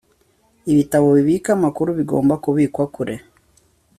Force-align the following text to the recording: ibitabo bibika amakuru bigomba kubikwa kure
ibitabo 0.71 1.07
bibika 1.15 1.49
amakuru 1.57 1.89
bigomba 1.99 2.33
kubikwa 2.43 2.83
kure 2.93 3.15